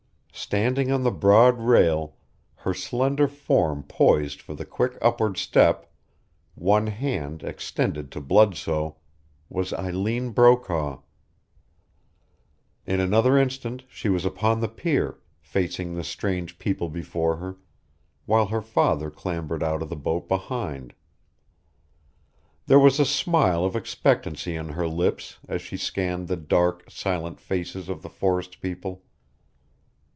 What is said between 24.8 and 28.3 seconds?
lips as she scanned the dark, silent faces of the